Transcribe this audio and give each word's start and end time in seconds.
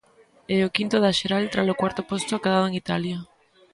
E 0.55 0.57
o 0.67 0.73
quinto 0.75 0.97
da 1.03 1.15
xeral 1.19 1.43
tralo 1.53 1.79
cuarto 1.81 2.01
posto 2.09 2.31
acadado 2.35 2.65
en 2.67 2.77
Italia. 2.83 3.17